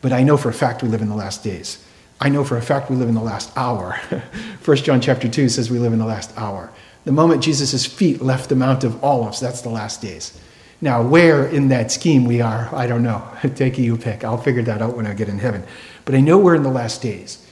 [0.02, 1.86] but I know for a fact we live in the last days.
[2.19, 3.99] I know for a fact we live in the last hour.
[4.65, 6.71] 1 John chapter 2 says we live in the last hour.
[7.06, 10.39] The moment Jesus' feet left the Mount of Olives, that's the last days.
[10.80, 13.26] Now, where in that scheme we are, I don't know.
[13.56, 14.23] Take a you pick.
[14.23, 15.63] I'll figure that out when I get in heaven.
[16.06, 17.45] But I know we're in the last days.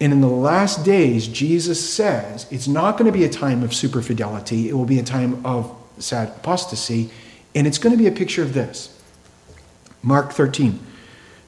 [0.00, 3.74] And in the last days, Jesus says it's not going to be a time of
[3.74, 7.10] super fidelity, it will be a time of sad apostasy.
[7.54, 8.98] And it's going to be a picture of this
[10.02, 10.78] Mark 13.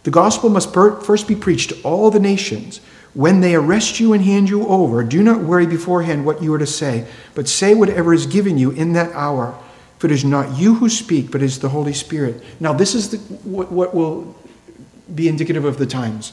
[0.04, 2.80] The gospel must first be preached to all the nations.
[3.14, 6.58] When they arrest you and hand you over, do not worry beforehand what you are
[6.58, 9.58] to say, but say whatever is given you in that hour.
[9.98, 12.42] For it is not you who speak, but it is the Holy Spirit.
[12.58, 14.34] Now, this is the, what, what will
[15.14, 16.32] be indicative of the times.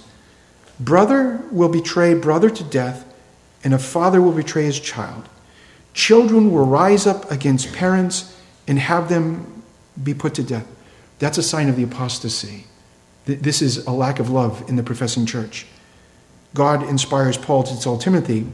[0.80, 3.06] Brother will betray brother to death,
[3.64, 5.28] and a father will betray his child.
[5.94, 8.36] Children will rise up against parents
[8.68, 9.64] and have them
[10.02, 10.66] be put to death.
[11.20, 12.66] That's a sign of the apostasy.
[13.36, 15.66] This is a lack of love in the professing church.
[16.54, 18.48] God inspires Paul to tell Timothy,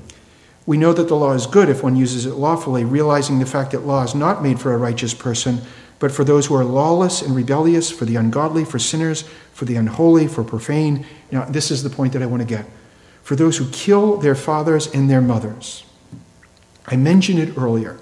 [0.66, 3.72] We know that the law is good if one uses it lawfully, realizing the fact
[3.72, 5.62] that law is not made for a righteous person,
[6.00, 9.76] but for those who are lawless and rebellious, for the ungodly, for sinners, for the
[9.76, 11.06] unholy, for profane.
[11.32, 12.66] Now, this is the point that I want to get.
[13.24, 15.86] For those who kill their fathers and their mothers.
[16.86, 17.98] I mentioned it earlier.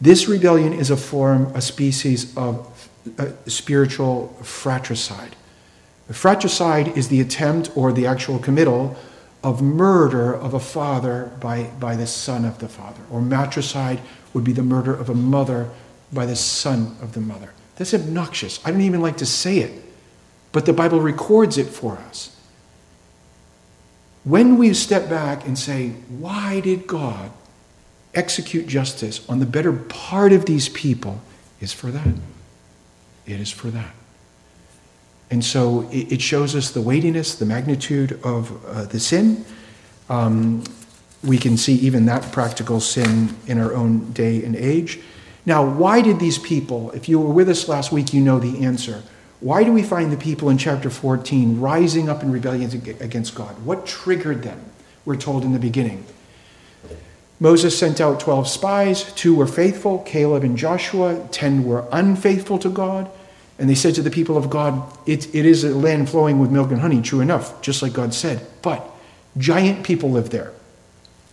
[0.00, 2.88] This rebellion is a form, a species of
[3.18, 5.36] uh, spiritual fratricide.
[6.12, 8.96] Fratricide is the attempt or the actual committal
[9.42, 13.00] of murder of a father by, by the son of the father.
[13.10, 14.00] Or matricide
[14.34, 15.70] would be the murder of a mother
[16.12, 17.52] by the son of the mother.
[17.76, 18.60] That's obnoxious.
[18.64, 19.82] I don't even like to say it,
[20.52, 22.36] but the Bible records it for us.
[24.24, 27.30] When we step back and say, why did God
[28.14, 31.20] execute justice on the better part of these people,
[31.60, 32.14] is for that.
[33.26, 33.94] It is for that.
[35.30, 39.44] And so it shows us the weightiness, the magnitude of uh, the sin.
[40.08, 40.64] Um,
[41.22, 44.98] we can see even that practical sin in our own day and age.
[45.46, 48.64] Now, why did these people, if you were with us last week, you know the
[48.64, 49.02] answer.
[49.40, 53.64] Why do we find the people in chapter 14 rising up in rebellion against God?
[53.64, 54.60] What triggered them?
[55.04, 56.04] We're told in the beginning.
[57.38, 59.12] Moses sent out 12 spies.
[59.14, 61.26] Two were faithful, Caleb and Joshua.
[61.30, 63.10] Ten were unfaithful to God.
[63.60, 66.50] And they said to the people of God, it, it is a land flowing with
[66.50, 68.44] milk and honey, true enough, just like God said.
[68.62, 68.90] But
[69.36, 70.52] giant people live there.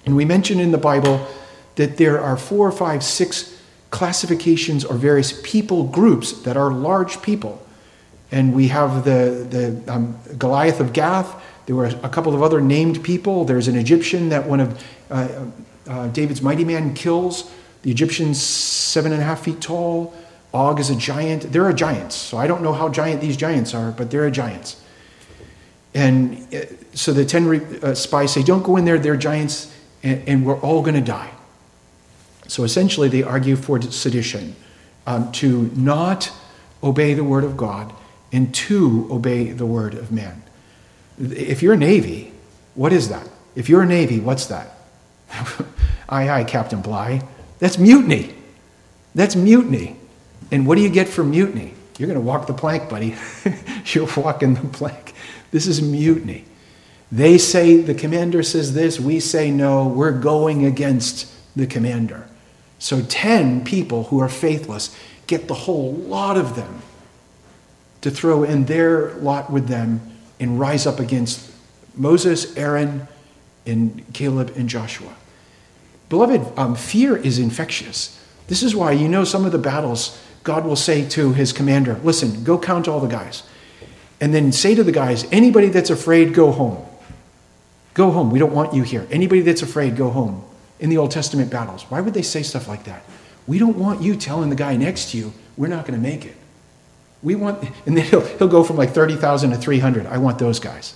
[0.06, 1.26] And we mention in the Bible
[1.76, 3.58] that there are four, five, six
[3.92, 7.66] classifications or various people groups that are large people.
[8.30, 11.42] And we have the, the um, Goliath of Gath.
[11.66, 13.46] There were a couple of other named people.
[13.46, 15.46] There's an Egyptian that one of uh,
[15.88, 17.50] uh, David's mighty man kills.
[17.84, 20.14] The Egyptian's seven and a half feet tall.
[20.58, 21.52] Og is a giant.
[21.52, 22.16] There are giants.
[22.16, 24.82] So I don't know how giant these giants are, but there are giants.
[25.94, 27.44] And uh, so the ten
[27.84, 31.12] uh, spies say, Don't go in there, they're giants, and, and we're all going to
[31.20, 31.32] die.
[32.48, 34.56] So essentially, they argue for sedition,
[35.06, 36.32] um, to not
[36.84, 37.94] obey the word of God
[38.32, 40.42] and to obey the word of man.
[41.20, 42.32] If you're a Navy,
[42.76, 43.28] what is that?
[43.56, 44.78] If you're a Navy, what's that?
[46.10, 47.22] aye, aye, Captain Bligh.
[47.60, 48.36] That's mutiny.
[49.16, 49.96] That's mutiny.
[50.52, 51.74] And what do you get for mutiny?
[51.98, 53.16] You're going to walk the plank, buddy.
[53.86, 55.14] You're walking the plank.
[55.52, 56.46] This is mutiny.
[57.12, 62.28] They say the commander says this, we say no, we're going against the commander.
[62.80, 64.96] So 10 people who are faithless
[65.26, 66.82] get the whole lot of them
[68.02, 70.02] to throw in their lot with them
[70.40, 71.52] and rise up against
[71.96, 73.08] Moses, Aaron,
[73.66, 75.16] and Caleb and Joshua.
[76.10, 78.22] Beloved, um, fear is infectious.
[78.48, 82.00] This is why you know some of the battles God will say to his commander,
[82.06, 83.44] Listen, go count all the guys.
[84.22, 86.86] And then say to the guys, Anybody that's afraid, go home.
[87.94, 88.32] Go home.
[88.32, 89.06] We don't want you here.
[89.12, 90.46] Anybody that's afraid, go home.
[90.80, 91.84] In the Old Testament battles.
[91.90, 93.04] Why would they say stuff like that?
[93.46, 96.24] We don't want you telling the guy next to you, we're not going to make
[96.24, 96.38] it.
[97.22, 100.06] We want, and then he'll, he'll go from like 30,000 to 300.
[100.06, 100.96] I want those guys.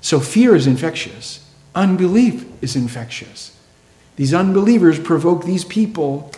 [0.00, 3.54] So fear is infectious, unbelief is infectious.
[4.14, 6.32] These unbelievers provoke these people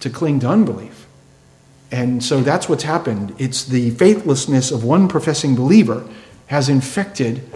[0.00, 1.06] to cling to unbelief.
[1.92, 3.34] And so that's what's happened.
[3.38, 6.08] It's the faithlessness of one professing believer
[6.46, 7.48] has infected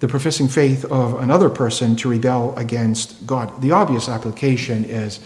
[0.00, 3.60] the professing faith of another person to rebel against God.
[3.60, 5.20] The obvious application is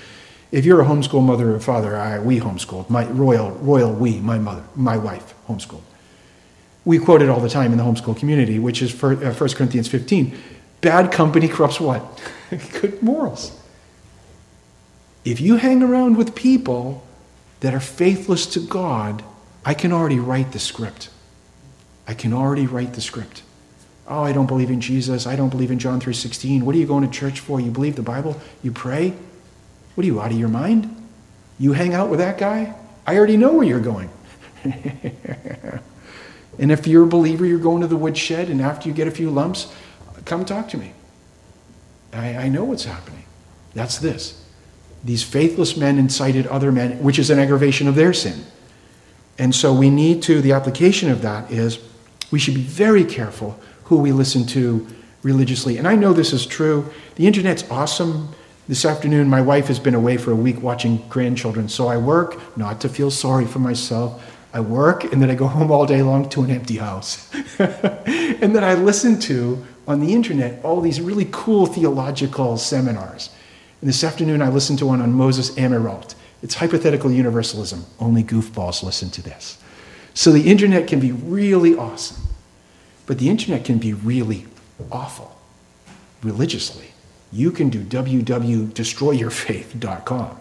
[0.50, 4.38] if you're a homeschool mother or father, I, we homeschooled, my royal, royal we, my
[4.38, 5.82] mother, my wife homeschooled.
[6.84, 9.88] We quote it all the time in the homeschool community, which is 1 uh, Corinthians
[9.88, 10.36] 15.
[10.80, 12.20] Bad company corrupts what?
[12.80, 13.58] Good morals.
[15.24, 17.06] If you hang around with people
[17.60, 19.22] that are faithless to God,
[19.64, 21.10] I can already write the script.
[22.06, 23.42] I can already write the script.
[24.08, 25.26] Oh, I don't believe in Jesus.
[25.26, 26.64] I don't believe in John 3:16.
[26.64, 27.60] What are you going to church for?
[27.60, 28.40] You believe the Bible?
[28.62, 29.14] You pray?
[29.94, 30.94] What are you, out of your mind?
[31.58, 32.74] You hang out with that guy?
[33.06, 34.10] I already know where you're going.
[34.64, 39.10] and if you're a believer, you're going to the woodshed, and after you get a
[39.10, 39.72] few lumps,
[40.24, 40.92] come talk to me.
[42.12, 43.24] I, I know what's happening.
[43.74, 44.41] That's this.
[45.04, 48.44] These faithless men incited other men, which is an aggravation of their sin.
[49.38, 51.80] And so we need to, the application of that is
[52.30, 54.86] we should be very careful who we listen to
[55.22, 55.78] religiously.
[55.78, 56.90] And I know this is true.
[57.16, 58.28] The internet's awesome.
[58.68, 61.68] This afternoon, my wife has been away for a week watching grandchildren.
[61.68, 64.22] So I work, not to feel sorry for myself.
[64.54, 67.28] I work, and then I go home all day long to an empty house.
[67.58, 73.30] and then I listen to, on the internet, all these really cool theological seminars.
[73.82, 76.14] And this afternoon, I listened to one on Moses Amyraut.
[76.42, 77.84] It's hypothetical universalism.
[78.00, 79.58] Only goofballs listen to this.
[80.14, 82.22] So the internet can be really awesome,
[83.06, 84.46] but the internet can be really
[84.90, 85.36] awful
[86.22, 86.92] religiously
[87.32, 90.40] you can do www.destroyyourfaith.com.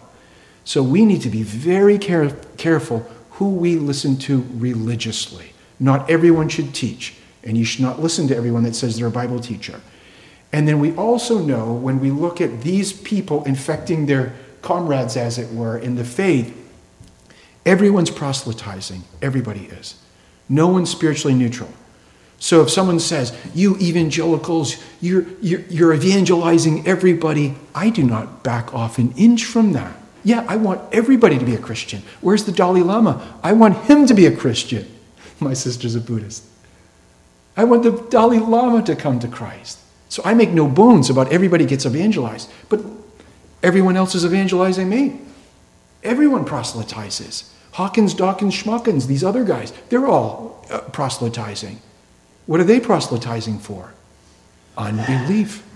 [0.64, 5.54] So we need to be very care- careful who we listen to religiously.
[5.80, 9.10] Not everyone should teach, and you should not listen to everyone that says they're a
[9.10, 9.80] Bible teacher.
[10.52, 15.38] And then we also know when we look at these people infecting their comrades, as
[15.38, 16.56] it were, in the faith,
[17.64, 19.02] everyone's proselytizing.
[19.20, 20.00] Everybody is.
[20.48, 21.70] No one's spiritually neutral.
[22.38, 28.74] So if someone says, You evangelicals, you're, you're, you're, evangelizing everybody, I do not back
[28.74, 29.96] off an inch from that.
[30.24, 32.02] Yeah, I want everybody to be a Christian.
[32.20, 33.38] Where's the Dalai Lama?
[33.42, 34.88] I want him to be a Christian.
[35.40, 36.44] My sister's a Buddhist.
[37.56, 39.78] I want the Dalai Lama to come to Christ.
[40.12, 42.82] So I make no bones about everybody gets evangelized, but
[43.62, 45.22] everyone else is evangelizing me.
[46.02, 47.50] Everyone proselytizes.
[47.72, 51.80] Hawkins, Dawkins, Schmuckins, these other guys, they're all uh, proselytizing.
[52.44, 53.94] What are they proselytizing for?
[54.76, 55.66] Unbelief.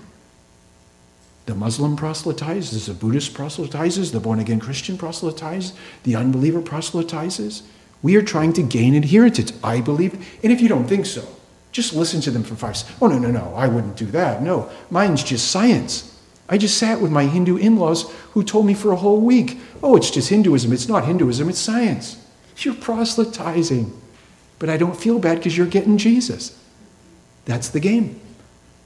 [1.47, 5.73] The Muslim proselytizes, the Buddhist proselytizes, the born again Christian proselytizes,
[6.03, 7.63] the unbeliever proselytizes.
[8.03, 9.39] We are trying to gain adherence.
[9.39, 10.13] It's I believe.
[10.43, 11.27] And if you don't think so,
[11.77, 12.99] just listen to them for five seconds.
[13.01, 14.43] Oh, no, no, no, I wouldn't do that.
[14.43, 16.13] No, mine's just science.
[16.49, 19.59] I just sat with my Hindu in laws who told me for a whole week,
[19.83, 20.73] oh, it's just Hinduism.
[20.73, 22.23] It's not Hinduism, it's science.
[22.59, 23.93] You're proselytizing
[24.59, 26.59] but I don't feel bad because you're getting Jesus.
[27.45, 28.21] That's the game.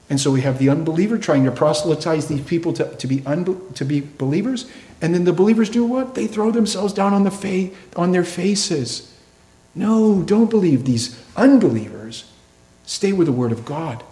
[0.09, 3.75] And so we have the unbeliever trying to proselytize these people to, to, be, unbe-
[3.75, 4.69] to be believers.
[5.01, 6.15] And then the believers do what?
[6.15, 9.17] They throw themselves down on, the fa- on their faces.
[9.73, 12.29] No, don't believe these unbelievers.
[12.85, 14.03] Stay with the word of God.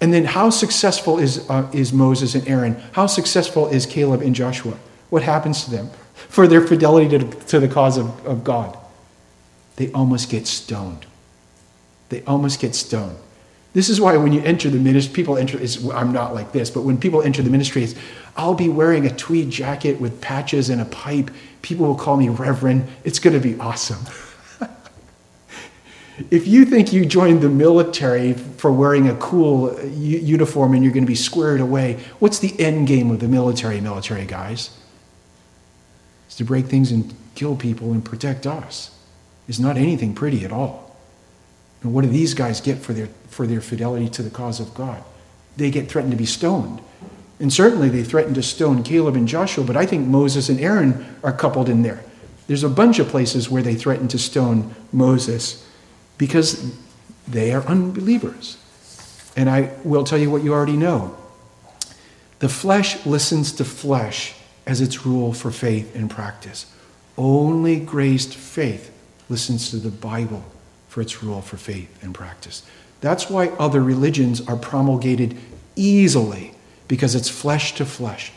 [0.00, 2.80] And then how successful is, uh, is Moses and Aaron?
[2.92, 4.78] How successful is Caleb and Joshua?
[5.10, 8.78] What happens to them for their fidelity to, to the cause of, of God?
[9.78, 11.06] they almost get stoned.
[12.08, 13.16] They almost get stoned.
[13.74, 15.56] This is why when you enter the ministry, people enter,
[15.94, 17.94] I'm not like this, but when people enter the ministry, it's,
[18.36, 21.30] I'll be wearing a tweed jacket with patches and a pipe.
[21.62, 22.88] People will call me Reverend.
[23.04, 24.04] It's going to be awesome.
[26.30, 30.82] if you think you joined the military for wearing a cool uh, u- uniform and
[30.82, 34.70] you're going to be squared away, what's the end game of the military, military guys?
[36.26, 38.90] It's to break things and kill people and protect us.
[39.48, 40.96] It's not anything pretty at all.
[41.82, 44.74] And what do these guys get for their, for their fidelity to the cause of
[44.74, 45.02] God?
[45.56, 46.80] They get threatened to be stoned.
[47.40, 51.06] And certainly they threatened to stone Caleb and Joshua, but I think Moses and Aaron
[51.22, 52.02] are coupled in there.
[52.48, 55.64] There's a bunch of places where they threaten to stone Moses
[56.18, 56.74] because
[57.26, 58.58] they are unbelievers.
[59.36, 61.16] And I will tell you what you already know.
[62.40, 64.34] The flesh listens to flesh
[64.66, 66.66] as its rule for faith and practice.
[67.16, 68.92] Only graced faith
[69.28, 70.44] listens to the Bible
[70.88, 72.62] for its rule for faith and practice.
[73.00, 75.36] That's why other religions are promulgated
[75.76, 76.54] easily,
[76.88, 78.32] because it's flesh to flesh.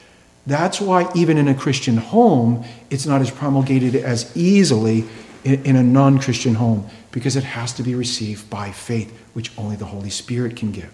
[0.45, 5.05] That's why, even in a Christian home, it's not as promulgated as easily
[5.43, 9.75] in, a non Christian home, because it has to be received by faith, which only
[9.75, 10.91] the Holy Spirit can give.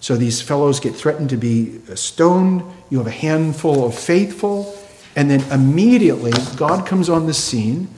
[0.00, 2.62] So these fellows get threatened to be stoned.
[2.90, 4.76] You have a handful of faithful.
[5.14, 7.88] And then immediately, God comes on the scene,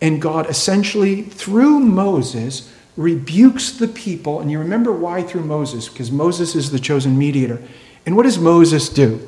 [0.00, 4.40] and God essentially, through Moses, rebukes the people.
[4.40, 5.88] And you remember why through Moses?
[5.88, 7.62] Because Moses is the chosen mediator.
[8.06, 9.26] And what does Moses do?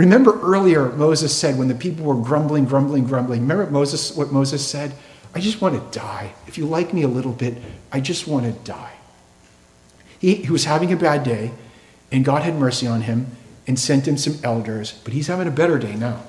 [0.00, 4.66] Remember earlier, Moses said when the people were grumbling, grumbling, grumbling, remember Moses, what Moses
[4.66, 4.94] said?
[5.34, 6.32] I just want to die.
[6.46, 7.58] If you like me a little bit,
[7.92, 8.94] I just want to die.
[10.18, 11.50] He, he was having a bad day,
[12.10, 13.26] and God had mercy on him
[13.66, 16.22] and sent him some elders, but he's having a better day now.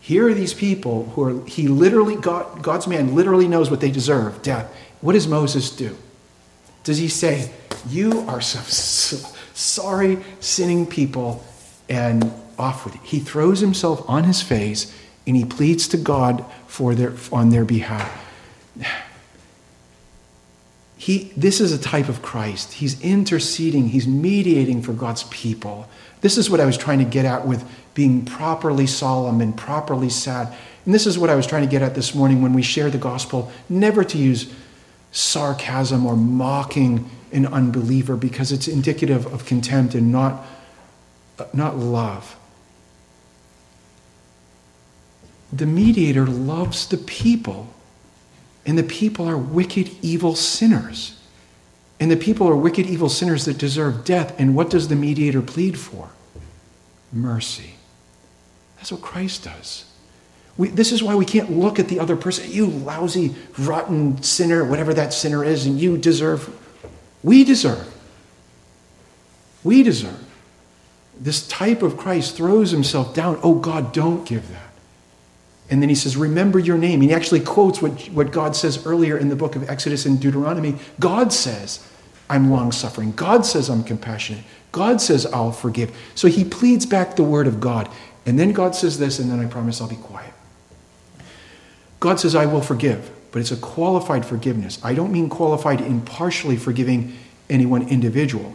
[0.00, 3.90] Here are these people who are, he literally, God, God's man literally knows what they
[3.90, 4.74] deserve death.
[5.02, 5.94] What does Moses do?
[6.84, 7.52] Does he say,
[7.86, 8.64] You are some
[9.52, 11.44] sorry, sinning people,
[11.90, 13.00] and off with it?
[13.02, 14.92] He throws himself on his face
[15.26, 18.24] and he pleads to God for their, on their behalf.
[20.96, 22.74] He, this is a type of Christ.
[22.74, 25.88] He's interceding, he's mediating for God's people.
[26.22, 30.08] This is what I was trying to get at with being properly solemn and properly
[30.08, 30.54] sad.
[30.84, 32.90] And this is what I was trying to get at this morning when we share
[32.90, 34.52] the gospel, never to use
[35.12, 40.44] sarcasm or mocking an unbeliever because it's indicative of contempt and not,
[41.52, 42.37] not love.
[45.52, 47.68] The mediator loves the people
[48.68, 51.18] and the people are wicked, evil sinners.
[51.98, 54.38] And the people are wicked, evil sinners that deserve death.
[54.38, 56.10] And what does the mediator plead for?
[57.10, 57.76] Mercy.
[58.76, 59.86] That's what Christ does.
[60.58, 64.64] We, this is why we can't look at the other person, you lousy, rotten sinner,
[64.64, 66.54] whatever that sinner is, and you deserve.
[67.22, 67.94] We deserve.
[69.64, 70.24] We deserve.
[71.18, 73.40] This type of Christ throws himself down.
[73.42, 74.67] Oh, God, don't give that.
[75.70, 77.00] And then he says, Remember your name.
[77.00, 80.20] And he actually quotes what, what God says earlier in the book of Exodus and
[80.20, 80.76] Deuteronomy.
[80.98, 81.86] God says,
[82.30, 83.12] I'm long suffering.
[83.12, 84.44] God says, I'm compassionate.
[84.72, 85.96] God says, I'll forgive.
[86.14, 87.88] So he pleads back the word of God.
[88.26, 90.32] And then God says this, and then I promise I'll be quiet.
[92.00, 94.78] God says, I will forgive, but it's a qualified forgiveness.
[94.84, 97.16] I don't mean qualified in partially forgiving
[97.48, 98.54] any one individual.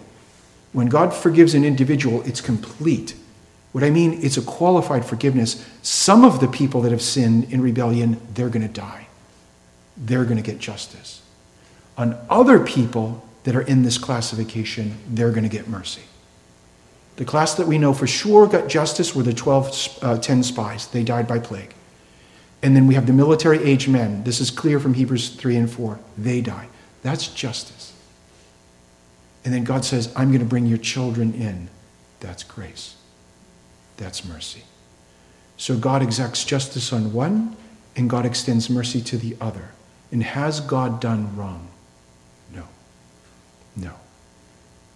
[0.72, 3.16] When God forgives an individual, it's complete.
[3.74, 5.66] What I mean, it's a qualified forgiveness.
[5.82, 9.08] Some of the people that have sinned in rebellion, they're going to die.
[9.98, 11.22] They're going to get justice.
[11.98, 16.04] On other people that are in this classification, they're going to get mercy.
[17.16, 20.88] The class that we know for sure got justice were the 12, uh, 10 spies.
[20.88, 21.74] They died by plague.
[22.62, 24.24] And then we have the military age men.
[24.24, 26.00] This is clear from Hebrews 3 and 4.
[26.18, 26.70] They die.
[27.02, 27.94] That's justice.
[29.44, 31.70] And then God says, I'm going to bring your children in.
[32.20, 32.96] That's grace.
[33.98, 34.64] That's mercy.
[35.58, 37.56] So God exacts justice on one,
[37.96, 39.70] and God extends mercy to the other.
[40.12, 41.68] And has God done wrong?
[42.54, 42.68] No.
[43.76, 43.94] No.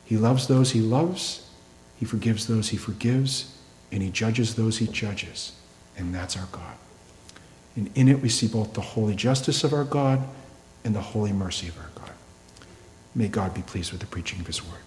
[0.06, 1.50] He loves those he loves,
[1.98, 3.58] he forgives those he forgives,
[3.92, 5.54] and he judges those he judges.
[5.98, 6.76] And that's our God.
[7.76, 10.28] And in it we see both the holy justice of our God
[10.84, 12.12] and the holy mercy of our God.
[13.14, 14.82] May God be pleased with the preaching of his word.